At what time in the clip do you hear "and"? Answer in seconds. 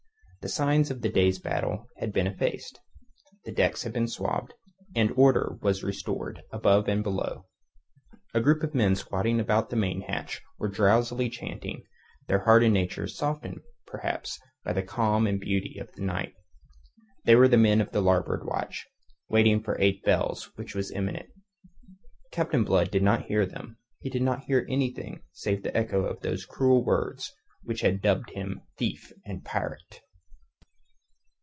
4.95-5.11, 6.87-7.03, 15.27-15.39, 29.23-29.45